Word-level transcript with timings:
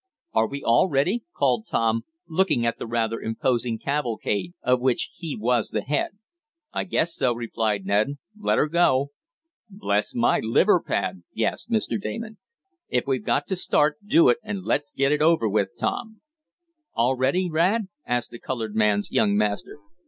"Are 0.33 0.47
we 0.47 0.63
all 0.63 0.89
ready?" 0.89 1.25
called 1.31 1.67
Tom, 1.69 2.05
looking 2.27 2.65
at 2.65 2.79
the 2.79 2.87
rather 2.87 3.21
imposing 3.21 3.77
cavalcade 3.77 4.55
of 4.63 4.81
which 4.81 5.11
he 5.13 5.35
was 5.35 5.69
the 5.69 5.83
head. 5.83 6.17
"I 6.73 6.85
guess 6.85 7.13
so," 7.13 7.33
replied 7.35 7.85
Ned. 7.85 8.17
"Let 8.35 8.57
her 8.57 8.67
go!" 8.67 9.09
"Bless 9.69 10.15
my 10.15 10.39
liver 10.39 10.81
pad!" 10.81 11.21
gasped 11.35 11.71
Mr. 11.71 12.01
Damon. 12.01 12.39
"If 12.89 13.05
we've 13.05 13.23
got 13.23 13.45
to 13.49 13.55
start 13.55 13.97
do 14.03 14.29
it, 14.29 14.39
and 14.41 14.63
let's 14.65 14.89
get 14.89 15.11
it 15.11 15.21
over 15.21 15.47
with 15.47 15.77
Tom." 15.77 16.21
"All 16.95 17.15
ready, 17.15 17.47
Rad?" 17.47 17.87
asked 18.03 18.31
the 18.31 18.39
colored 18.39 18.73
man's 18.75 19.11
young 19.11 19.37
master. 19.37 19.77